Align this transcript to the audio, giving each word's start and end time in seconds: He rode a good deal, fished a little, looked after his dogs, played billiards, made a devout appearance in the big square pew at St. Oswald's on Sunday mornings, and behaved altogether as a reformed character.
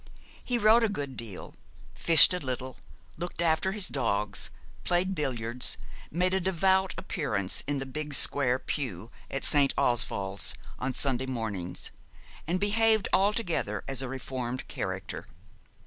He 0.43 0.57
rode 0.57 0.83
a 0.83 0.89
good 0.89 1.15
deal, 1.15 1.53
fished 1.93 2.33
a 2.33 2.39
little, 2.39 2.77
looked 3.17 3.39
after 3.39 3.71
his 3.71 3.87
dogs, 3.87 4.49
played 4.83 5.13
billiards, 5.13 5.77
made 6.09 6.33
a 6.33 6.39
devout 6.39 6.95
appearance 6.97 7.63
in 7.67 7.77
the 7.77 7.85
big 7.85 8.15
square 8.15 8.57
pew 8.57 9.11
at 9.29 9.43
St. 9.43 9.75
Oswald's 9.77 10.55
on 10.79 10.95
Sunday 10.95 11.27
mornings, 11.27 11.91
and 12.47 12.59
behaved 12.59 13.09
altogether 13.13 13.83
as 13.87 14.01
a 14.01 14.09
reformed 14.09 14.67
character. 14.67 15.27